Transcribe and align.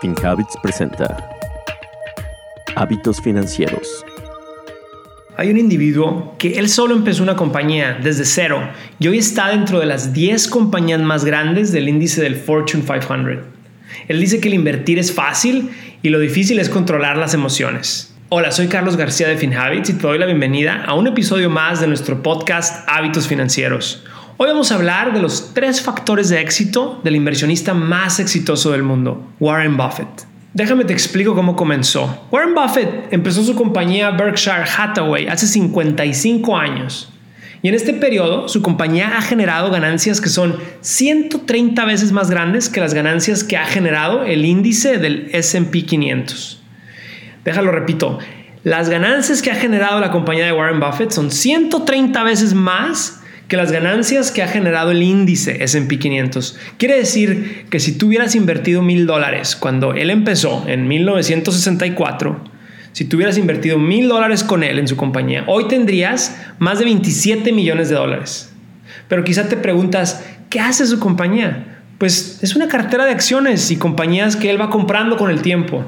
FinHabits 0.00 0.56
presenta 0.62 1.30
Hábitos 2.74 3.22
Financieros. 3.22 4.04
Hay 5.38 5.50
un 5.50 5.56
individuo 5.56 6.34
que 6.38 6.58
él 6.58 6.68
solo 6.68 6.94
empezó 6.94 7.22
una 7.22 7.36
compañía 7.36 7.98
desde 8.02 8.26
cero 8.26 8.68
y 8.98 9.08
hoy 9.08 9.18
está 9.18 9.48
dentro 9.48 9.80
de 9.80 9.86
las 9.86 10.12
10 10.12 10.48
compañías 10.48 11.00
más 11.00 11.24
grandes 11.24 11.72
del 11.72 11.88
índice 11.88 12.22
del 12.22 12.36
Fortune 12.36 12.84
500. 12.84 13.44
Él 14.08 14.20
dice 14.20 14.38
que 14.38 14.48
el 14.48 14.54
invertir 14.54 14.98
es 14.98 15.12
fácil 15.12 15.70
y 16.02 16.10
lo 16.10 16.18
difícil 16.18 16.58
es 16.58 16.68
controlar 16.68 17.16
las 17.16 17.32
emociones. 17.32 18.14
Hola, 18.28 18.52
soy 18.52 18.66
Carlos 18.66 18.96
García 18.96 19.28
de 19.28 19.38
FinHabits 19.38 19.90
y 19.90 19.94
te 19.94 20.06
doy 20.06 20.18
la 20.18 20.26
bienvenida 20.26 20.84
a 20.84 20.94
un 20.94 21.06
episodio 21.06 21.48
más 21.48 21.80
de 21.80 21.86
nuestro 21.86 22.22
podcast 22.22 22.86
Hábitos 22.86 23.28
Financieros. 23.28 24.04
Hoy 24.38 24.48
vamos 24.48 24.70
a 24.70 24.74
hablar 24.74 25.14
de 25.14 25.22
los 25.22 25.54
tres 25.54 25.80
factores 25.80 26.28
de 26.28 26.42
éxito 26.42 27.00
del 27.02 27.16
inversionista 27.16 27.72
más 27.72 28.20
exitoso 28.20 28.70
del 28.70 28.82
mundo, 28.82 29.32
Warren 29.40 29.78
Buffett. 29.78 30.26
Déjame 30.52 30.84
te 30.84 30.92
explico 30.92 31.34
cómo 31.34 31.56
comenzó. 31.56 32.26
Warren 32.30 32.54
Buffett 32.54 33.10
empezó 33.14 33.42
su 33.42 33.54
compañía 33.54 34.10
Berkshire 34.10 34.66
Hathaway 34.76 35.26
hace 35.28 35.46
55 35.46 36.54
años. 36.54 37.10
Y 37.62 37.68
en 37.68 37.74
este 37.74 37.94
periodo 37.94 38.46
su 38.46 38.60
compañía 38.60 39.16
ha 39.16 39.22
generado 39.22 39.70
ganancias 39.70 40.20
que 40.20 40.28
son 40.28 40.56
130 40.82 41.86
veces 41.86 42.12
más 42.12 42.28
grandes 42.28 42.68
que 42.68 42.80
las 42.80 42.92
ganancias 42.92 43.42
que 43.42 43.56
ha 43.56 43.64
generado 43.64 44.26
el 44.26 44.44
índice 44.44 44.98
del 44.98 45.30
SP 45.32 45.86
500. 45.86 46.60
Déjalo 47.42 47.72
repito, 47.72 48.18
las 48.64 48.90
ganancias 48.90 49.40
que 49.40 49.50
ha 49.50 49.54
generado 49.54 49.98
la 49.98 50.10
compañía 50.10 50.44
de 50.44 50.52
Warren 50.52 50.78
Buffett 50.78 51.10
son 51.10 51.30
130 51.30 52.22
veces 52.22 52.52
más 52.52 53.22
que 53.48 53.56
las 53.56 53.70
ganancias 53.70 54.32
que 54.32 54.42
ha 54.42 54.48
generado 54.48 54.90
el 54.90 55.02
índice 55.02 55.62
SP 55.62 55.98
500. 55.98 56.58
Quiere 56.78 56.96
decir 56.96 57.66
que 57.70 57.78
si 57.78 57.96
tú 57.96 58.08
hubieras 58.08 58.34
invertido 58.34 58.82
mil 58.82 59.06
dólares 59.06 59.54
cuando 59.54 59.94
él 59.94 60.10
empezó 60.10 60.64
en 60.66 60.88
1964, 60.88 62.44
si 62.92 63.04
tú 63.04 63.16
hubieras 63.16 63.38
invertido 63.38 63.78
mil 63.78 64.08
dólares 64.08 64.42
con 64.42 64.62
él 64.62 64.78
en 64.78 64.88
su 64.88 64.96
compañía, 64.96 65.44
hoy 65.46 65.68
tendrías 65.68 66.36
más 66.58 66.78
de 66.78 66.86
27 66.86 67.52
millones 67.52 67.88
de 67.88 67.94
dólares. 67.94 68.52
Pero 69.08 69.22
quizá 69.22 69.48
te 69.48 69.56
preguntas, 69.56 70.24
¿qué 70.50 70.60
hace 70.60 70.86
su 70.86 70.98
compañía? 70.98 71.82
Pues 71.98 72.40
es 72.42 72.56
una 72.56 72.68
cartera 72.68 73.04
de 73.04 73.12
acciones 73.12 73.70
y 73.70 73.76
compañías 73.76 74.34
que 74.34 74.50
él 74.50 74.60
va 74.60 74.70
comprando 74.70 75.16
con 75.16 75.30
el 75.30 75.42
tiempo. 75.42 75.84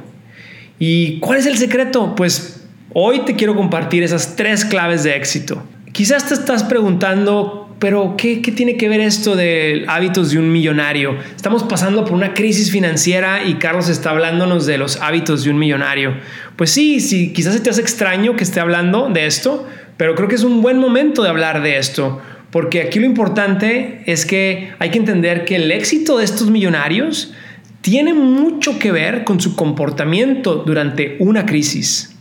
¿Y 0.78 1.19
cuál 1.19 1.39
es 1.39 1.47
el 1.47 1.59
secreto? 1.59 2.15
Pues 2.15 2.67
hoy 2.95 3.20
te 3.20 3.34
quiero 3.34 3.56
compartir 3.56 4.03
esas 4.03 4.37
tres 4.37 4.65
claves 4.65 5.03
de 5.03 5.17
éxito. 5.17 5.62
Quizás 5.92 6.28
te 6.28 6.34
estás 6.34 6.64
preguntando, 6.64 7.75
pero 7.78 8.14
¿qué, 8.17 8.36
tiene 8.36 8.77
que 8.77 8.89
ver 8.89 9.00
esto 9.00 9.36
de 9.36 9.84
hábitos 9.89 10.31
de 10.31 10.39
un 10.39 10.53
millonario? 10.53 11.17
Estamos 11.34 11.62
pasando 11.62 12.05
por 12.05 12.14
una 12.14 12.34
crisis 12.34 12.70
financiera 12.70 13.44
y 13.44 13.55
Carlos 13.55 13.89
está 13.89 14.11
hablándonos 14.11 14.66
de 14.66 14.77
los 14.77 15.00
hábitos 15.00 15.44
de 15.44 15.50
un 15.50 15.59
millonario. 15.59 16.14
Pues 16.56 16.70
sí, 16.70 17.00
sí, 17.00 17.33
quizás 17.33 17.55
se 17.55 17.61
te 17.61 17.70
hace 17.70 17.81
extraño 17.81 18.36
que 18.36 18.44
esté 18.44 18.61
hablando 18.61 19.09
de 19.09 19.27
esto, 19.27 19.66
pero 19.97 20.14
creo 20.14 20.28
que 20.28 20.34
es 20.34 20.44
un 20.44 20.61
buen 20.61 20.78
momento 20.78 21.22
de 21.22 21.31
hablar 21.31 21.62
de 21.62 21.78
esto, 21.78 22.20
porque 22.50 22.83
aquí 22.83 22.98
lo 22.98 23.06
importante 23.06 24.03
es 24.06 24.27
que 24.27 24.72
hay 24.78 24.91
que 24.91 24.98
entender 24.98 25.44
que 25.44 25.56
el 25.56 25.70
éxito 25.70 26.19
de 26.19 26.25
estos 26.25 26.50
millonarios 26.50 27.33
tiene 27.81 28.12
mucho 28.12 28.78
que 28.78 28.92
ver 28.92 29.25
con 29.25 29.41
su 29.41 29.56
comportamiento 29.56 30.56
durante 30.66 31.16
una 31.20 31.47
crisis. 31.47 32.18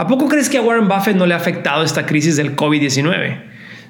¿A 0.00 0.06
poco 0.06 0.28
crees 0.28 0.48
que 0.48 0.56
a 0.56 0.62
Warren 0.62 0.88
Buffett 0.88 1.14
no 1.14 1.26
le 1.26 1.34
ha 1.34 1.36
afectado 1.36 1.84
esta 1.84 2.06
crisis 2.06 2.34
del 2.34 2.56
COVID-19? 2.56 3.36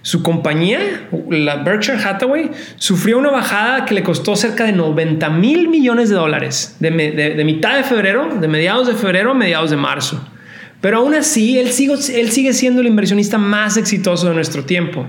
Su 0.03 0.25
compañía, 0.25 1.07
la 1.31 1.59
Berkshire 1.59 2.03
Hathaway, 2.03 2.51
sufrió 2.75 3.17
una 3.17 3.31
bajada 3.31 3.85
que 3.85 3.95
le 3.95 4.03
costó 4.03 4.35
cerca 4.35 4.65
de 4.65 4.73
90 4.73 5.31
mil 5.31 5.69
millones 5.69 6.09
de 6.09 6.17
dólares 6.17 6.75
de, 6.81 6.91
mitad 7.45 7.77
de 7.77 7.85
febrero, 7.85 8.29
de 8.41 8.49
mediados 8.49 8.89
de 8.89 8.95
febrero 8.95 9.31
a 9.31 9.35
mediados 9.35 9.71
de 9.71 9.77
marzo. 9.77 10.21
Pero 10.81 10.99
aún 10.99 11.15
así, 11.15 11.61
él 11.61 11.69
él 11.69 12.31
sigue 12.33 12.55
siendo 12.55 12.81
el 12.81 12.89
inversionista 12.89 13.39
más 13.39 13.77
exitoso 13.77 14.31
de 14.31 14.35
nuestro 14.35 14.65
tiempo. 14.65 15.09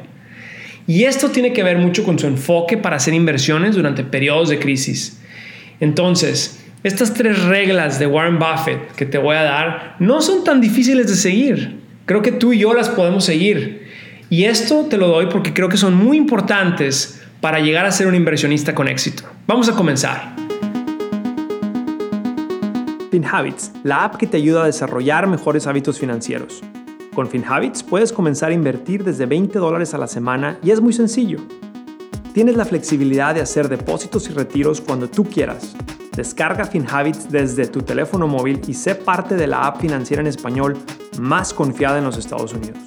Y 0.85 1.05
esto 1.05 1.29
tiene 1.29 1.51
que 1.51 1.63
ver 1.63 1.79
mucho 1.79 2.03
con 2.03 2.19
su 2.19 2.27
enfoque 2.27 2.77
para 2.77 2.97
hacer 2.97 3.15
inversiones 3.15 3.75
durante 3.75 4.03
periodos 4.03 4.49
de 4.49 4.59
crisis. 4.59 5.19
Entonces, 5.79 6.60
estas 6.83 7.13
tres 7.13 7.43
reglas 7.43 7.99
de 7.99 8.07
Warren 8.07 8.39
Buffett 8.39 8.93
que 8.95 9.05
te 9.05 9.19
voy 9.19 9.35
a 9.35 9.43
dar 9.43 9.95
no 9.99 10.19
son 10.19 10.43
tan 10.43 10.59
difíciles 10.61 11.07
de 11.07 11.15
seguir. 11.15 11.79
Creo 12.05 12.23
que 12.23 12.31
tú 12.31 12.53
y 12.53 12.59
yo 12.59 12.73
las 12.73 12.89
podemos 12.89 13.23
seguir. 13.23 13.87
Y 14.31 14.45
esto 14.45 14.87
te 14.89 14.97
lo 14.97 15.07
doy 15.07 15.27
porque 15.27 15.53
creo 15.53 15.69
que 15.69 15.77
son 15.77 15.93
muy 15.93 16.17
importantes 16.17 17.21
para 17.39 17.59
llegar 17.59 17.85
a 17.85 17.91
ser 17.91 18.07
un 18.07 18.15
inversionista 18.15 18.73
con 18.73 18.87
éxito. 18.87 19.23
Vamos 19.45 19.69
a 19.69 19.75
comenzar. 19.75 20.35
FinHabits, 23.11 23.73
la 23.83 24.05
app 24.05 24.15
que 24.15 24.25
te 24.25 24.37
ayuda 24.37 24.63
a 24.63 24.65
desarrollar 24.65 25.27
mejores 25.27 25.67
hábitos 25.67 25.99
financieros. 25.99 26.63
Con 27.13 27.27
FinHabits 27.27 27.83
puedes 27.83 28.11
comenzar 28.11 28.49
a 28.49 28.53
invertir 28.55 29.03
desde 29.03 29.27
20 29.27 29.59
dólares 29.59 29.93
a 29.93 29.99
la 29.99 30.07
semana 30.07 30.57
y 30.63 30.71
es 30.71 30.81
muy 30.81 30.93
sencillo. 30.93 31.39
Tienes 32.33 32.55
la 32.55 32.65
flexibilidad 32.65 33.35
de 33.35 33.41
hacer 33.41 33.69
depósitos 33.69 34.29
y 34.29 34.33
retiros 34.33 34.81
cuando 34.81 35.09
tú 35.09 35.25
quieras 35.25 35.75
Descarga 36.15 36.65
FinHabits 36.65 37.31
desde 37.31 37.67
tu 37.67 37.83
teléfono 37.83 38.27
móvil 38.27 38.59
y 38.67 38.73
sé 38.73 38.95
parte 38.95 39.35
de 39.35 39.47
la 39.47 39.65
app 39.65 39.79
financiera 39.79 40.21
en 40.21 40.27
español 40.27 40.77
más 41.17 41.53
confiada 41.53 41.99
en 41.99 42.03
los 42.03 42.17
Estados 42.17 42.53
Unidos. 42.53 42.79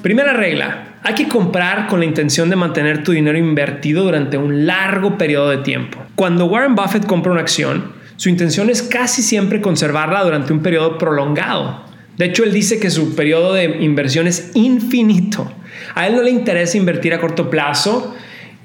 Primera 0.00 0.32
regla, 0.32 0.98
hay 1.02 1.14
que 1.14 1.26
comprar 1.26 1.88
con 1.88 1.98
la 1.98 2.06
intención 2.06 2.48
de 2.48 2.54
mantener 2.54 3.02
tu 3.02 3.10
dinero 3.10 3.36
invertido 3.36 4.04
durante 4.04 4.38
un 4.38 4.64
largo 4.64 5.18
periodo 5.18 5.50
de 5.50 5.58
tiempo. 5.58 5.98
Cuando 6.14 6.46
Warren 6.46 6.76
Buffett 6.76 7.04
compra 7.04 7.32
una 7.32 7.40
acción, 7.40 7.94
su 8.14 8.28
intención 8.28 8.70
es 8.70 8.82
casi 8.82 9.22
siempre 9.22 9.60
conservarla 9.60 10.22
durante 10.22 10.52
un 10.52 10.60
periodo 10.60 10.98
prolongado. 10.98 11.84
De 12.16 12.26
hecho, 12.26 12.44
él 12.44 12.52
dice 12.52 12.78
que 12.78 12.90
su 12.90 13.16
periodo 13.16 13.54
de 13.54 13.64
inversión 13.82 14.28
es 14.28 14.52
infinito. 14.54 15.50
A 15.96 16.06
él 16.06 16.14
no 16.14 16.22
le 16.22 16.30
interesa 16.30 16.78
invertir 16.78 17.12
a 17.12 17.20
corto 17.20 17.50
plazo 17.50 18.14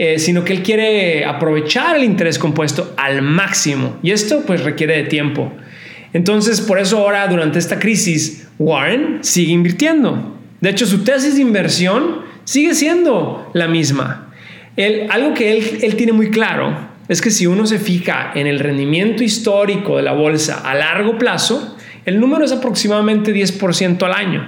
eh, 0.04 0.18
sino 0.18 0.44
que 0.44 0.52
él 0.52 0.64
quiere 0.64 1.26
aprovechar 1.26 1.96
el 1.96 2.04
interés 2.04 2.40
compuesto 2.40 2.96
al 2.98 3.22
máximo 3.22 4.00
y 4.02 4.10
esto 4.10 4.42
pues 4.48 4.64
requiere 4.64 4.98
de 4.98 5.04
tiempo. 5.04 5.54
Entonces, 6.12 6.60
por 6.60 6.80
eso 6.80 6.98
ahora 6.98 7.28
durante 7.28 7.60
esta 7.60 7.78
crisis, 7.78 8.48
Warren 8.58 9.20
sigue 9.22 9.52
invirtiendo. 9.54 10.40
De 10.60 10.72
hecho, 10.72 10.88
su 10.88 11.04
tesis 11.04 11.36
de 11.36 11.42
inversión 11.42 12.22
sigue 12.46 12.74
siendo 12.74 13.52
la 13.54 13.68
misma. 13.68 14.34
algo 15.12 15.36
que 15.36 15.56
él, 15.56 15.78
él 15.84 15.96
tiene 15.96 16.14
muy 16.14 16.32
claro 16.32 16.76
es 17.08 17.22
que 17.22 17.30
si 17.30 17.46
uno 17.46 17.68
se 17.68 17.78
fija 17.78 18.32
en 18.34 18.48
el 18.48 18.58
rendimiento 18.58 19.24
histórico 19.24 19.98
de 19.98 20.02
la 20.02 20.14
bolsa 20.14 20.68
a 20.68 20.74
largo 20.74 21.20
plazo, 21.20 21.78
el 22.08 22.20
número 22.20 22.44
es 22.44 22.52
aproximadamente 22.52 23.36
10% 23.36 24.02
al 24.02 24.14
año. 24.14 24.48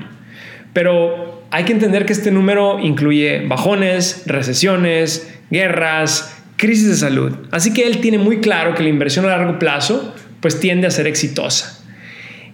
Pero 0.74 1.44
hay 1.52 1.66
que 1.66 1.74
entender 1.74 2.08
que 2.08 2.14
este 2.14 2.32
número 2.32 2.80
incluye 2.80 3.46
bajones, 3.46 4.24
recesiones, 4.26 5.30
guerras, 5.54 6.36
crisis 6.58 6.90
de 6.90 6.96
salud. 6.96 7.32
Así 7.52 7.74
que 7.74 7.88
él 7.88 8.00
tiene 8.00 8.18
muy 8.18 8.42
claro 8.42 8.76
que 8.76 8.84
la 8.84 8.90
inversión 8.90 9.26
a 9.26 9.30
largo 9.30 9.60
plazo 9.60 10.14
pues 10.42 10.60
tiende 10.60 10.88
a 10.88 10.92
ser 10.92 11.08
exitosa. 11.08 11.80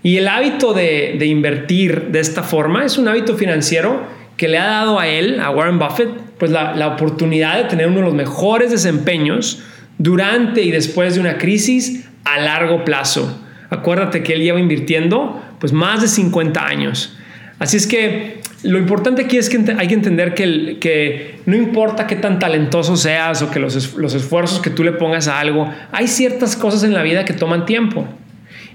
Y 0.04 0.18
el 0.18 0.28
hábito 0.28 0.74
de, 0.74 1.18
invertir 1.26 2.10
de 2.12 2.20
esta 2.20 2.44
forma 2.44 2.86
es 2.86 2.98
un 2.98 3.08
hábito 3.08 3.36
financiero 3.36 4.04
que 4.38 4.48
le 4.48 4.58
ha 4.58 4.68
dado 4.68 5.00
a 5.00 5.08
él, 5.08 5.40
a 5.42 5.50
Warren 5.50 5.80
Buffett, 5.80 6.10
pues 6.38 6.52
la, 6.52 6.76
la 6.76 6.88
oportunidad 6.88 7.58
de 7.58 7.66
tener 7.66 7.88
uno 7.88 7.98
de 7.98 8.04
los 8.04 8.14
mejores 8.14 8.72
desempeños 8.72 9.64
durante 9.98 10.62
y 10.62 10.72
después 10.72 11.16
de 11.16 11.20
una 11.20 11.38
crisis 11.38 12.08
a 12.24 12.40
largo 12.40 12.86
plazo. 12.86 13.42
Acuérdate 13.70 14.24
que 14.24 14.34
él 14.34 14.42
lleva 14.42 14.60
invirtiendo 14.60 15.42
pues 15.60 15.74
más 15.74 16.02
de 16.02 16.08
50 16.08 16.66
años. 16.66 17.18
Así 17.60 17.78
es 17.78 17.86
que 17.86 18.40
lo 18.64 18.78
importante 18.78 19.24
aquí 19.24 19.38
es 19.38 19.50
que 19.50 19.64
hay 19.78 19.88
que 19.88 19.94
entender 19.94 20.34
que, 20.34 21.40
no 21.46 21.56
importa 21.56 22.08
qué 22.08 22.16
tan 22.16 22.40
talentoso 22.40 22.98
seas 22.98 23.42
o 23.42 23.52
que 23.52 23.60
los, 23.60 23.96
los 23.96 24.14
esfuerzos 24.14 24.62
que 24.62 24.70
tú 24.70 24.84
le 24.84 24.94
pongas 24.94 25.28
a 25.28 25.40
algo, 25.40 25.70
hay 25.92 26.08
ciertas 26.08 26.56
cosas 26.56 26.84
en 26.84 26.94
la 26.94 27.04
vida 27.04 27.26
que 27.26 27.34
toman 27.34 27.66
tiempo. 27.66 28.08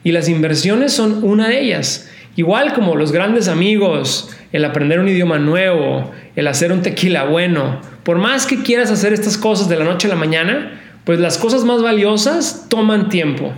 Y 0.02 0.12
las 0.12 0.28
inversiones 0.28 0.92
son 0.92 1.24
una 1.24 1.48
de 1.48 1.60
ellas. 1.60 2.10
Igual 2.36 2.74
como 2.74 2.96
los 2.96 3.12
grandes 3.12 3.48
amigos, 3.48 4.30
el 4.52 4.64
aprender 4.64 5.00
un 5.00 5.08
idioma 5.08 5.38
nuevo, 5.38 6.10
el 6.36 6.46
hacer 6.46 6.72
un 6.72 6.82
tequila 6.82 7.24
bueno, 7.24 7.80
por 8.02 8.18
más 8.18 8.46
que 8.46 8.62
quieras 8.62 8.90
hacer 8.90 9.12
estas 9.12 9.38
cosas 9.38 9.68
de 9.68 9.76
la 9.76 9.84
noche 9.84 10.08
a 10.08 10.10
la 10.10 10.16
mañana, 10.16 10.80
pues 11.04 11.20
las 11.20 11.38
cosas 11.38 11.64
más 11.64 11.82
valiosas 11.82 12.66
toman 12.68 13.08
tiempo. 13.08 13.52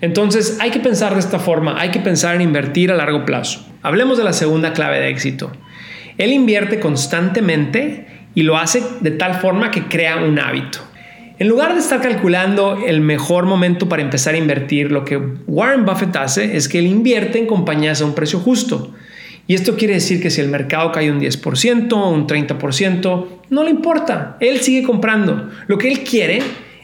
Entonces 0.00 0.58
hay 0.60 0.70
que 0.70 0.80
pensar 0.80 1.14
de 1.14 1.20
esta 1.20 1.38
forma, 1.38 1.80
hay 1.80 1.90
que 1.90 2.00
pensar 2.00 2.34
en 2.34 2.40
invertir 2.40 2.90
a 2.90 2.96
largo 2.96 3.24
plazo. 3.24 3.73
Hablemos 3.84 4.16
de 4.16 4.24
la 4.24 4.32
segunda 4.32 4.72
clave 4.72 4.98
de 4.98 5.10
éxito. 5.10 5.52
Él 6.16 6.32
invierte 6.32 6.80
constantemente 6.80 8.06
y 8.34 8.42
lo 8.42 8.56
hace 8.56 8.82
de 9.00 9.10
tal 9.10 9.34
forma 9.34 9.70
que 9.70 9.88
crea 9.88 10.16
un 10.16 10.38
hábito. 10.38 10.78
En 11.38 11.48
lugar 11.48 11.74
de 11.74 11.80
estar 11.80 12.00
calculando 12.00 12.82
el 12.86 13.02
mejor 13.02 13.44
momento 13.44 13.86
para 13.86 14.00
empezar 14.00 14.34
a 14.34 14.38
invertir, 14.38 14.90
lo 14.90 15.04
que 15.04 15.18
Warren 15.46 15.84
Buffett 15.84 16.16
hace 16.16 16.56
es 16.56 16.66
que 16.66 16.78
él 16.78 16.86
invierte 16.86 17.38
en 17.38 17.46
compañías 17.46 18.00
a 18.00 18.06
un 18.06 18.14
precio 18.14 18.38
justo. 18.38 18.94
Y 19.46 19.54
esto 19.54 19.76
quiere 19.76 19.92
decir 19.92 20.22
que 20.22 20.30
si 20.30 20.40
el 20.40 20.48
mercado 20.48 20.90
cae 20.90 21.10
un 21.10 21.20
10% 21.20 21.92
o 21.92 22.08
un 22.08 22.26
30%, 22.26 23.26
no 23.50 23.64
le 23.64 23.70
importa, 23.70 24.38
él 24.40 24.60
sigue 24.60 24.82
comprando. 24.82 25.50
Lo 25.66 25.76
que 25.76 25.88
él 25.88 26.00
quiere 26.00 26.38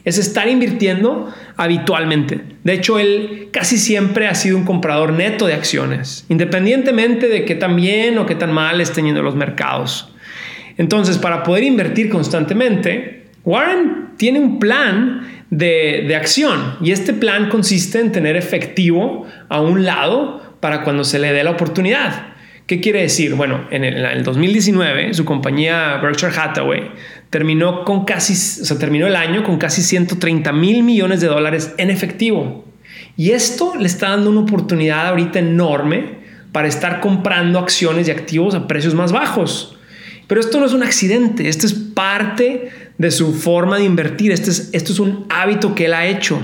es 0.05 0.19
estar 0.19 0.49
invirtiendo 0.49 1.33
habitualmente. 1.57 2.41
De 2.65 2.75
hecho, 2.75 2.99
él 2.99 3.49
casi 3.53 3.79
siempre 3.79 4.29
ha 4.29 4.35
sido 4.35 4.57
un 4.57 4.65
comprador 4.65 5.13
neto 5.13 5.47
de 5.47 5.55
acciones, 5.55 6.25
independientemente 6.29 7.29
de 7.29 7.45
qué 7.45 7.55
tan 7.55 7.77
bien 7.77 8.19
o 8.19 8.27
qué 8.27 8.35
tan 8.35 8.53
mal 8.53 8.81
estén 8.81 9.07
yendo 9.07 9.23
los 9.23 9.35
mercados. 9.35 10.13
Entonces, 10.77 11.19
para 11.19 11.43
poder 11.43 11.65
invertir 11.65 12.09
constantemente, 12.09 13.27
Warren 13.45 14.11
tiene 14.17 14.39
un 14.41 14.59
plan 14.59 15.29
de, 15.51 16.05
de 16.07 16.17
acción 16.17 16.77
y 16.81 16.93
este 16.93 17.13
plan 17.13 17.49
consiste 17.49 18.01
en 18.01 18.13
tener 18.13 18.37
efectivo 18.37 19.27
a 19.49 19.61
un 19.61 19.85
lado 19.85 20.57
para 20.61 20.83
cuando 20.83 21.05
se 21.05 21.19
le 21.19 21.33
dé 21.33 21.45
la 21.45 21.51
oportunidad. 21.51 22.31
¿Qué 22.71 22.81
quiere 22.81 23.03
decir? 23.03 23.35
Bueno, 23.35 23.67
en 23.73 23.83
el, 23.83 24.23
2019 24.23 25.13
su 25.15 25.25
compañía 25.25 25.97
Berkshire 26.01 26.31
Hathaway 26.31 26.93
terminó 27.31 27.85
con 27.85 28.05
casi, 28.05 28.35
terminó 28.77 29.07
el 29.07 29.17
año 29.17 29.45
con 29.45 29.59
casi 29.59 29.83
130 29.83 30.53
mil 30.53 30.83
millones 30.83 31.21
de 31.21 31.29
dólares 31.29 31.73
en 31.79 31.91
efectivo. 31.91 32.65
Y 33.17 33.31
esto 33.31 33.75
le 33.79 33.87
está 33.87 34.11
dando 34.11 34.31
una 34.31 34.41
oportunidad 34.41 35.09
ahorita 35.09 35.39
enorme 35.39 36.19
para 36.53 36.69
estar 36.69 37.01
comprando 37.01 37.59
acciones 37.59 38.09
y 38.09 38.11
activos 38.11 38.55
a 38.55 38.67
precios 38.67 38.95
más 38.95 39.13
bajos. 39.13 39.77
Pero 40.27 40.41
esto 40.41 40.61
no 40.61 40.67
es 40.67 40.73
un 40.73 40.83
accidente, 40.83 41.49
esto 41.49 41.67
es 41.67 41.75
parte 41.75 42.71
de 42.99 43.11
su 43.11 43.33
forma 43.35 43.79
de 43.79 43.85
invertir, 43.85 44.33
este 44.33 44.51
es, 44.51 44.71
esto 44.73 44.93
es 44.93 44.99
un 44.99 45.27
hábito 45.29 45.75
que 45.75 45.87
él 45.87 45.95
ha 45.95 46.07
hecho. 46.07 46.41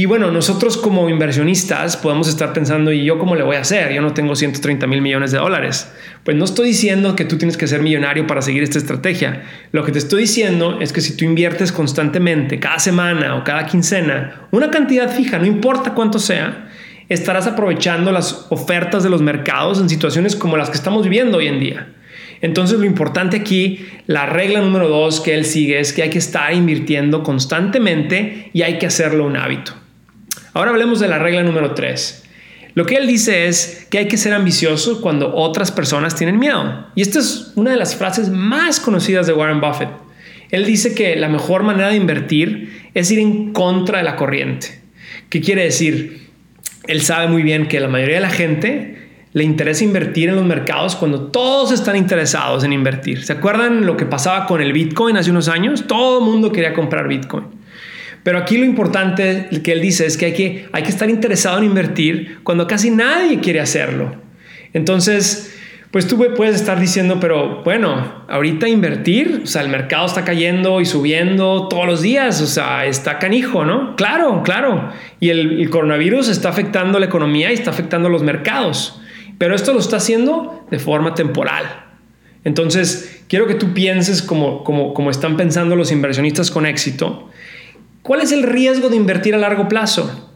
Y 0.00 0.06
bueno, 0.06 0.30
nosotros 0.30 0.76
como 0.76 1.08
inversionistas 1.08 1.96
podemos 1.96 2.28
estar 2.28 2.52
pensando, 2.52 2.92
¿y 2.92 3.04
yo 3.04 3.18
cómo 3.18 3.34
le 3.34 3.42
voy 3.42 3.56
a 3.56 3.62
hacer? 3.62 3.92
Yo 3.92 4.00
no 4.00 4.12
tengo 4.14 4.36
130 4.36 4.86
mil 4.86 5.02
millones 5.02 5.32
de 5.32 5.38
dólares. 5.38 5.92
Pues 6.22 6.36
no 6.36 6.44
estoy 6.44 6.68
diciendo 6.68 7.16
que 7.16 7.24
tú 7.24 7.36
tienes 7.36 7.56
que 7.56 7.66
ser 7.66 7.82
millonario 7.82 8.24
para 8.28 8.40
seguir 8.40 8.62
esta 8.62 8.78
estrategia. 8.78 9.42
Lo 9.72 9.84
que 9.84 9.90
te 9.90 9.98
estoy 9.98 10.20
diciendo 10.20 10.78
es 10.80 10.92
que 10.92 11.00
si 11.00 11.16
tú 11.16 11.24
inviertes 11.24 11.72
constantemente, 11.72 12.60
cada 12.60 12.78
semana 12.78 13.34
o 13.34 13.42
cada 13.42 13.66
quincena, 13.66 14.46
una 14.52 14.70
cantidad 14.70 15.10
fija, 15.12 15.40
no 15.40 15.46
importa 15.46 15.94
cuánto 15.94 16.20
sea, 16.20 16.68
estarás 17.08 17.48
aprovechando 17.48 18.12
las 18.12 18.46
ofertas 18.50 19.02
de 19.02 19.10
los 19.10 19.20
mercados 19.20 19.80
en 19.80 19.88
situaciones 19.88 20.36
como 20.36 20.56
las 20.56 20.70
que 20.70 20.76
estamos 20.76 21.02
viviendo 21.02 21.38
hoy 21.38 21.48
en 21.48 21.58
día. 21.58 21.88
Entonces 22.40 22.78
lo 22.78 22.84
importante 22.84 23.36
aquí, 23.36 23.84
la 24.06 24.26
regla 24.26 24.60
número 24.60 24.88
dos 24.88 25.20
que 25.20 25.34
él 25.34 25.44
sigue 25.44 25.80
es 25.80 25.92
que 25.92 26.04
hay 26.04 26.10
que 26.10 26.18
estar 26.18 26.54
invirtiendo 26.54 27.24
constantemente 27.24 28.52
y 28.52 28.62
hay 28.62 28.78
que 28.78 28.86
hacerlo 28.86 29.26
un 29.26 29.36
hábito. 29.36 29.74
Ahora 30.54 30.70
hablemos 30.70 31.00
de 31.00 31.08
la 31.08 31.18
regla 31.18 31.42
número 31.42 31.74
tres. 31.74 32.24
Lo 32.74 32.86
que 32.86 32.96
él 32.96 33.06
dice 33.06 33.48
es 33.48 33.86
que 33.90 33.98
hay 33.98 34.08
que 34.08 34.16
ser 34.16 34.32
ambicioso 34.34 35.00
cuando 35.00 35.34
otras 35.34 35.72
personas 35.72 36.14
tienen 36.14 36.38
miedo. 36.38 36.86
Y 36.94 37.02
esta 37.02 37.18
es 37.18 37.52
una 37.56 37.72
de 37.72 37.76
las 37.76 37.96
frases 37.96 38.30
más 38.30 38.78
conocidas 38.78 39.26
de 39.26 39.32
Warren 39.32 39.60
Buffett. 39.60 39.88
Él 40.50 40.64
dice 40.64 40.94
que 40.94 41.16
la 41.16 41.28
mejor 41.28 41.62
manera 41.62 41.88
de 41.88 41.96
invertir 41.96 42.90
es 42.94 43.10
ir 43.10 43.18
en 43.18 43.52
contra 43.52 43.98
de 43.98 44.04
la 44.04 44.16
corriente. 44.16 44.80
¿Qué 45.28 45.40
quiere 45.40 45.64
decir? 45.64 46.28
Él 46.86 47.02
sabe 47.02 47.26
muy 47.26 47.42
bien 47.42 47.68
que 47.68 47.80
la 47.80 47.88
mayoría 47.88 48.16
de 48.16 48.22
la 48.22 48.30
gente 48.30 49.08
le 49.32 49.44
interesa 49.44 49.84
invertir 49.84 50.30
en 50.30 50.36
los 50.36 50.44
mercados 50.44 50.96
cuando 50.96 51.26
todos 51.30 51.70
están 51.72 51.96
interesados 51.96 52.64
en 52.64 52.72
invertir. 52.72 53.24
¿Se 53.24 53.32
acuerdan 53.32 53.84
lo 53.84 53.96
que 53.96 54.06
pasaba 54.06 54.46
con 54.46 54.62
el 54.62 54.72
Bitcoin 54.72 55.16
hace 55.16 55.30
unos 55.30 55.48
años? 55.48 55.86
Todo 55.86 56.20
el 56.20 56.24
mundo 56.24 56.50
quería 56.50 56.72
comprar 56.72 57.08
Bitcoin. 57.08 57.57
Pero 58.28 58.40
aquí 58.40 58.58
lo 58.58 58.66
importante 58.66 59.48
que 59.64 59.72
él 59.72 59.80
dice 59.80 60.04
es 60.04 60.18
que 60.18 60.26
hay 60.26 60.34
que, 60.34 60.68
hay 60.72 60.82
que 60.82 60.90
estar 60.90 61.08
interesado 61.08 61.56
en 61.56 61.64
invertir 61.64 62.40
cuando 62.42 62.66
casi 62.66 62.90
nadie 62.90 63.40
quiere 63.40 63.58
hacerlo. 63.58 64.16
Entonces, 64.74 65.56
pues 65.90 66.06
tú 66.06 66.22
puedes 66.36 66.54
estar 66.54 66.78
diciendo, 66.78 67.20
pero 67.20 67.62
bueno, 67.64 68.26
ahorita 68.28 68.68
invertir, 68.68 69.40
o 69.44 69.46
sea, 69.46 69.62
el 69.62 69.70
mercado 69.70 70.04
está 70.04 70.26
cayendo 70.26 70.82
y 70.82 70.84
subiendo 70.84 71.68
todos 71.68 71.86
los 71.86 72.02
días, 72.02 72.42
o 72.42 72.46
sea, 72.46 72.84
está 72.84 73.18
canijo, 73.18 73.64
¿no? 73.64 73.96
Claro, 73.96 74.42
claro. 74.42 74.92
Y 75.20 75.30
el, 75.30 75.70
coronavirus 75.70 76.28
está 76.28 76.50
afectando 76.50 76.98
la 76.98 77.06
economía 77.06 77.50
y 77.50 77.54
está 77.54 77.70
afectando 77.70 78.10
los 78.10 78.22
mercados. 78.22 79.00
Pero 79.38 79.54
esto 79.54 79.72
lo 79.72 79.80
está 79.80 79.96
haciendo 79.96 80.66
de 80.70 80.78
forma 80.78 81.14
temporal. 81.14 81.64
Entonces, 82.44 83.24
quiero 83.26 83.46
que 83.46 83.54
tú 83.54 83.72
pienses 83.72 84.20
como, 84.20 84.64
como, 84.64 84.92
como 84.92 85.10
están 85.10 85.38
pensando 85.38 85.76
los 85.76 85.90
inversionistas 85.92 86.50
con 86.50 86.66
éxito. 86.66 87.30
¿Cuál 88.08 88.22
es 88.22 88.32
el 88.32 88.42
riesgo 88.42 88.88
de 88.88 88.96
invertir 88.96 89.34
a 89.34 89.36
largo 89.36 89.68
plazo? 89.68 90.30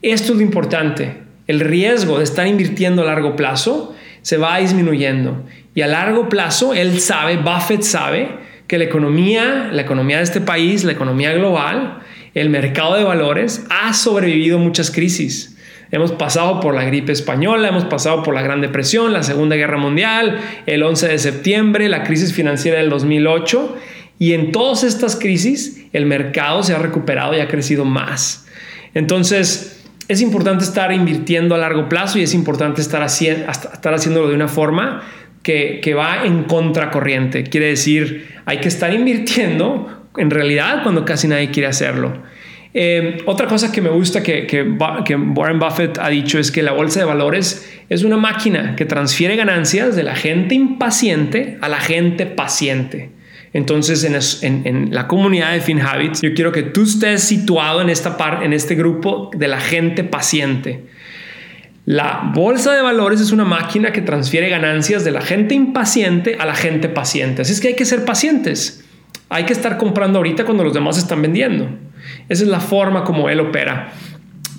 Esto 0.00 0.30
es 0.30 0.38
lo 0.38 0.44
importante. 0.44 1.22
El 1.48 1.58
riesgo 1.58 2.18
de 2.18 2.22
estar 2.22 2.46
invirtiendo 2.46 3.02
a 3.02 3.06
largo 3.06 3.34
plazo 3.34 3.96
se 4.22 4.36
va 4.36 4.58
disminuyendo. 4.58 5.42
Y 5.74 5.80
a 5.80 5.88
largo 5.88 6.28
plazo, 6.28 6.72
él 6.72 7.00
sabe, 7.00 7.38
Buffett 7.38 7.82
sabe, 7.82 8.28
que 8.68 8.78
la 8.78 8.84
economía, 8.84 9.70
la 9.72 9.82
economía 9.82 10.18
de 10.18 10.22
este 10.22 10.40
país, 10.40 10.84
la 10.84 10.92
economía 10.92 11.32
global, 11.32 11.98
el 12.32 12.48
mercado 12.48 12.94
de 12.94 13.02
valores 13.02 13.66
ha 13.70 13.92
sobrevivido 13.92 14.60
muchas 14.60 14.92
crisis. 14.92 15.58
Hemos 15.90 16.12
pasado 16.12 16.60
por 16.60 16.76
la 16.76 16.84
gripe 16.84 17.10
española, 17.10 17.70
hemos 17.70 17.86
pasado 17.86 18.22
por 18.22 18.36
la 18.36 18.42
Gran 18.42 18.60
Depresión, 18.60 19.12
la 19.12 19.24
Segunda 19.24 19.56
Guerra 19.56 19.78
Mundial, 19.78 20.38
el 20.66 20.84
11 20.84 21.08
de 21.08 21.18
septiembre, 21.18 21.88
la 21.88 22.04
crisis 22.04 22.32
financiera 22.32 22.78
del 22.78 22.88
2008 22.88 23.78
y 24.20 24.34
en 24.34 24.52
todas 24.52 24.84
estas 24.84 25.16
crisis 25.16 25.83
el 25.94 26.04
mercado 26.04 26.62
se 26.62 26.74
ha 26.74 26.78
recuperado 26.78 27.34
y 27.34 27.40
ha 27.40 27.48
crecido 27.48 27.86
más. 27.86 28.46
Entonces, 28.92 29.74
es 30.08 30.20
importante 30.20 30.64
estar 30.64 30.92
invirtiendo 30.92 31.54
a 31.54 31.58
largo 31.58 31.88
plazo 31.88 32.18
y 32.18 32.22
es 32.22 32.34
importante 32.34 32.82
estar, 32.82 33.02
estar 33.02 33.94
haciéndolo 33.94 34.28
de 34.28 34.34
una 34.34 34.48
forma 34.48 35.02
que, 35.42 35.94
va 35.96 36.24
en 36.24 36.44
contracorriente. 36.44 37.44
Quiere 37.44 37.68
decir, 37.68 38.28
hay 38.44 38.58
que 38.58 38.68
estar 38.68 38.92
invirtiendo 38.92 40.08
en 40.16 40.30
realidad 40.30 40.82
cuando 40.82 41.04
casi 41.04 41.28
nadie 41.28 41.50
quiere 41.50 41.68
hacerlo. 41.68 42.12
Eh, 42.76 43.18
otra 43.26 43.46
cosa 43.46 43.70
que 43.70 43.80
me 43.80 43.90
gusta 43.90 44.20
que, 44.22 44.48
que, 44.48 44.62
Warren 44.64 45.60
Buffett 45.60 45.98
ha 45.98 46.08
dicho 46.08 46.40
es 46.40 46.50
que 46.50 46.60
la 46.62 46.72
bolsa 46.72 46.98
de 46.98 47.06
valores 47.06 47.70
es 47.88 48.02
una 48.02 48.16
máquina 48.16 48.74
que 48.74 48.84
transfiere 48.84 49.36
ganancias 49.36 49.94
de 49.94 50.02
la 50.02 50.16
gente 50.16 50.56
impaciente 50.56 51.56
a 51.60 51.68
la 51.68 51.78
gente 51.78 52.26
paciente. 52.26 53.13
Entonces, 53.54 54.04
en, 54.42 54.92
la 54.92 55.06
comunidad 55.06 55.52
de 55.52 55.60
FinHabits, 55.60 56.20
yo 56.20 56.34
quiero 56.34 56.52
que 56.52 56.64
tú 56.64 56.82
estés 56.82 57.22
situado 57.22 57.80
en, 57.80 57.88
esta 57.88 58.16
en 58.42 58.52
este 58.52 58.74
grupo 58.74 59.30
de 59.34 59.48
la 59.48 59.60
gente 59.60 60.04
paciente. 60.04 60.84
La 61.86 62.32
bolsa 62.34 62.74
de 62.74 62.82
valores 62.82 63.20
es 63.20 63.30
una 63.30 63.44
máquina 63.44 63.92
que 63.92 64.02
transfiere 64.02 64.48
ganancias 64.48 65.04
de 65.04 65.12
la 65.12 65.20
gente 65.20 65.54
impaciente 65.54 66.36
a 66.38 66.46
la 66.46 66.54
gente 66.54 66.88
paciente. 66.88 67.42
Así 67.42 67.52
es 67.52 67.60
que 67.60 67.68
hay 67.68 67.76
que 67.76 67.84
ser 67.84 68.04
pacientes. 68.04 68.84
Hay 69.28 69.44
que 69.44 69.52
estar 69.52 69.78
comprando 69.78 70.18
ahorita 70.18 70.44
cuando 70.44 70.64
los 70.64 70.74
demás 70.74 70.98
están 70.98 71.22
vendiendo. 71.22 71.68
Esa 72.28 72.42
es 72.42 72.48
la 72.48 72.60
forma 72.60 73.04
como 73.04 73.28
él 73.28 73.38
opera. 73.38 73.92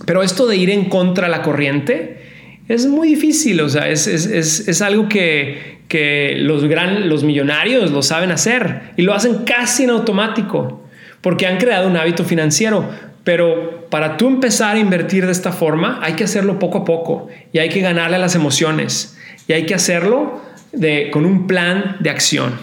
Pero 0.06 0.24
esto 0.24 0.48
de 0.48 0.56
ir 0.56 0.70
en 0.70 0.86
contra 0.86 1.26
de 1.26 1.32
la 1.32 1.42
corriente 1.42 2.22
es 2.68 2.88
muy 2.88 3.10
difícil, 3.10 3.62
o 3.62 3.70
sea, 3.70 3.90
es, 3.90 4.82
algo 4.82 5.08
que, 5.08 5.75
los, 5.90 6.64
gran, 6.66 7.10
los 7.10 7.24
millonarios 7.24 7.92
lo 7.92 8.02
saben 8.02 8.32
hacer 8.32 8.94
y 8.98 9.04
lo 9.04 9.14
hacen 9.14 9.44
casi 9.46 9.84
en 9.84 9.92
automático 9.92 10.84
porque 11.22 11.48
han 11.48 11.58
creado 11.58 11.88
un 11.88 11.98
hábito 11.98 12.24
financiero. 12.24 12.88
Pero 13.24 13.88
para 13.90 14.18
tú 14.18 14.28
empezar 14.28 14.76
a 14.76 14.80
invertir 14.80 15.26
de 15.26 15.32
esta 15.32 15.52
forma, 15.52 16.00
hay 16.04 16.14
que 16.14 16.24
hacerlo 16.24 16.60
poco 16.60 16.80
a 16.80 16.86
poco 16.86 17.28
y 17.52 17.60
hay 17.60 17.70
que 17.70 17.82
ganarle 17.82 18.20
las 18.20 18.36
emociones 18.36 19.18
y 19.48 19.54
hay 19.54 19.66
que 19.66 19.74
hacerlo 19.74 20.42
de, 20.72 21.10
con 21.12 21.26
un 21.26 21.48
plan 21.48 21.98
de 22.00 22.10
acción. 22.10 22.54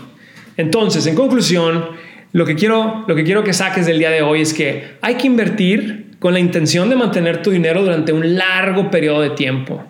Entonces, 0.56 1.06
en 1.06 1.14
conclusión, 1.14 1.86
lo 2.32 2.46
que, 2.46 2.54
quiero, 2.54 3.04
lo 3.08 3.14
que 3.14 3.24
quiero 3.24 3.42
que 3.42 3.52
saques 3.52 3.86
del 3.86 3.98
día 3.98 4.10
de 4.10 4.22
hoy 4.22 4.42
es 4.42 4.54
que 4.54 4.92
hay 5.00 5.16
que 5.16 5.26
invertir 5.26 6.12
con 6.18 6.32
la 6.32 6.40
intención 6.40 6.88
de 6.88 6.96
mantener 6.96 7.42
tu 7.42 7.50
dinero 7.50 7.82
durante 7.82 8.12
un 8.12 8.36
largo 8.36 8.90
periodo 8.90 9.22
de 9.22 9.30
tiempo. 9.30 9.84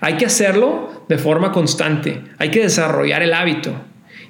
Hay 0.00 0.14
que 0.14 0.26
hacerlo 0.26 1.04
de 1.08 1.18
forma 1.18 1.52
constante, 1.52 2.22
hay 2.38 2.50
que 2.50 2.60
desarrollar 2.60 3.22
el 3.22 3.32
hábito 3.32 3.72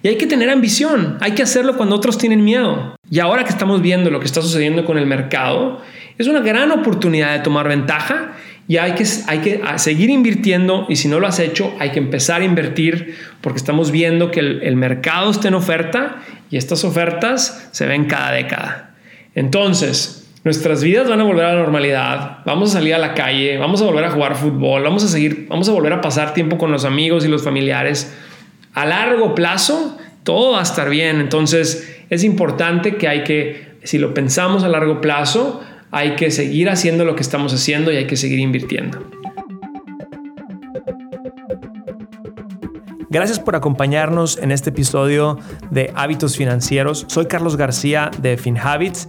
y 0.02 0.08
hay 0.08 0.16
que 0.16 0.26
tener 0.26 0.50
ambición, 0.50 1.18
hay 1.20 1.32
que 1.32 1.42
hacerlo 1.42 1.76
cuando 1.76 1.96
otros 1.96 2.18
tienen 2.18 2.44
miedo. 2.44 2.96
Y 3.10 3.18
ahora 3.18 3.44
que 3.44 3.50
estamos 3.50 3.82
viendo 3.82 4.10
lo 4.10 4.20
que 4.20 4.26
está 4.26 4.42
sucediendo 4.42 4.84
con 4.84 4.98
el 4.98 5.06
mercado, 5.06 5.80
es 6.18 6.26
una 6.26 6.40
gran 6.40 6.70
oportunidad 6.70 7.32
de 7.32 7.40
tomar 7.40 7.68
ventaja 7.68 8.32
y 8.68 8.76
hay 8.78 8.92
que, 8.92 9.04
hay 9.26 9.38
que 9.38 9.62
seguir 9.76 10.10
invirtiendo 10.10 10.86
y 10.88 10.96
si 10.96 11.08
no 11.08 11.20
lo 11.20 11.26
has 11.26 11.38
hecho, 11.38 11.74
hay 11.78 11.90
que 11.90 11.98
empezar 11.98 12.40
a 12.40 12.44
invertir 12.44 13.16
porque 13.40 13.58
estamos 13.58 13.90
viendo 13.90 14.30
que 14.30 14.40
el, 14.40 14.62
el 14.62 14.76
mercado 14.76 15.30
está 15.30 15.48
en 15.48 15.54
oferta 15.54 16.22
y 16.50 16.56
estas 16.56 16.84
ofertas 16.84 17.68
se 17.72 17.86
ven 17.86 18.06
cada 18.06 18.32
década. 18.32 18.94
Entonces, 19.34 20.25
nuestras 20.46 20.80
vidas 20.80 21.08
van 21.08 21.20
a 21.20 21.24
volver 21.24 21.44
a 21.44 21.54
la 21.54 21.62
normalidad, 21.62 22.38
vamos 22.44 22.70
a 22.70 22.74
salir 22.74 22.94
a 22.94 22.98
la 22.98 23.14
calle, 23.14 23.58
vamos 23.58 23.82
a 23.82 23.84
volver 23.84 24.04
a 24.04 24.12
jugar 24.12 24.36
fútbol, 24.36 24.84
vamos 24.84 25.02
a 25.02 25.08
seguir, 25.08 25.48
vamos 25.50 25.68
a 25.68 25.72
volver 25.72 25.92
a 25.92 26.00
pasar 26.00 26.34
tiempo 26.34 26.56
con 26.56 26.70
los 26.70 26.84
amigos 26.84 27.24
y 27.24 27.28
los 27.28 27.42
familiares. 27.42 28.14
A 28.72 28.86
largo 28.86 29.34
plazo, 29.34 29.98
todo 30.22 30.52
va 30.52 30.60
a 30.60 30.62
estar 30.62 30.88
bien. 30.88 31.20
Entonces, 31.20 32.00
es 32.10 32.22
importante 32.22 32.94
que 32.94 33.08
hay 33.08 33.24
que, 33.24 33.78
si 33.82 33.98
lo 33.98 34.14
pensamos 34.14 34.62
a 34.62 34.68
largo 34.68 35.00
plazo, 35.00 35.62
hay 35.90 36.14
que 36.14 36.30
seguir 36.30 36.70
haciendo 36.70 37.04
lo 37.04 37.16
que 37.16 37.22
estamos 37.22 37.52
haciendo 37.52 37.90
y 37.90 37.96
hay 37.96 38.06
que 38.06 38.16
seguir 38.16 38.38
invirtiendo. 38.38 39.00
Gracias 43.08 43.40
por 43.40 43.56
acompañarnos 43.56 44.36
en 44.36 44.52
este 44.52 44.70
episodio 44.70 45.38
de 45.70 45.90
Hábitos 45.96 46.36
Financieros. 46.36 47.04
Soy 47.08 47.26
Carlos 47.26 47.56
García 47.56 48.10
de 48.20 48.36
FinHabits. 48.36 49.08